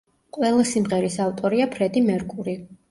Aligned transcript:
ყველა 0.37 0.63
სიმღერის 0.69 1.19
ავტორია 1.29 1.71
ფრედი 1.77 2.07
მერკური. 2.11 2.63